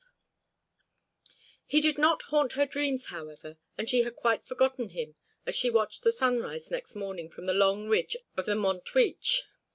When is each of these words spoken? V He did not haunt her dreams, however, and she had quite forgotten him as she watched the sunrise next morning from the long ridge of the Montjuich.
V 1.27 1.31
He 1.67 1.79
did 1.79 1.99
not 1.99 2.23
haunt 2.23 2.53
her 2.53 2.65
dreams, 2.65 3.09
however, 3.13 3.59
and 3.77 3.87
she 3.87 4.01
had 4.01 4.15
quite 4.15 4.43
forgotten 4.43 4.89
him 4.89 5.13
as 5.45 5.53
she 5.55 5.69
watched 5.69 6.01
the 6.01 6.11
sunrise 6.11 6.71
next 6.71 6.95
morning 6.95 7.29
from 7.29 7.45
the 7.45 7.53
long 7.53 7.87
ridge 7.87 8.17
of 8.35 8.47
the 8.47 8.55
Montjuich. 8.55 9.43